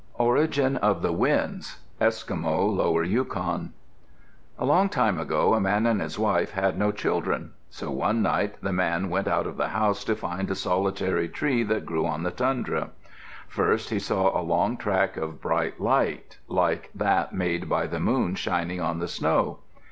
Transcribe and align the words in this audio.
ORIGIN 0.15 0.77
OF 0.77 1.03
THE 1.03 1.11
WINDS 1.11 1.77
Eskimo 2.01 2.75
(Lower 2.75 3.03
Yukon) 3.03 3.71
A 4.57 4.65
long 4.65 4.89
time 4.89 5.19
ago 5.19 5.53
a 5.53 5.61
man 5.61 5.85
and 5.85 6.01
his 6.01 6.17
wife 6.17 6.53
had 6.53 6.75
no 6.75 6.91
children. 6.91 7.51
So 7.69 7.91
one 7.91 8.23
night 8.23 8.55
the 8.63 8.73
man 8.73 9.11
went 9.11 9.27
out 9.27 9.45
of 9.45 9.57
the 9.57 9.67
house 9.67 10.03
to 10.05 10.15
find 10.15 10.49
a 10.49 10.55
solitary 10.55 11.29
tree 11.29 11.61
that 11.65 11.85
grew 11.85 12.07
on 12.07 12.23
the 12.23 12.31
tundra. 12.31 12.89
First 13.47 13.91
he 13.91 13.99
saw 13.99 14.35
a 14.35 14.41
long 14.41 14.75
track 14.75 15.17
of 15.17 15.39
bright 15.39 15.79
light, 15.79 16.39
like 16.47 16.89
that 16.95 17.31
made 17.35 17.69
by 17.69 17.85
the 17.85 17.99
moon 17.99 18.33
shining 18.33 18.81
on 18.81 18.97
the 18.97 19.07
snow. 19.07 19.59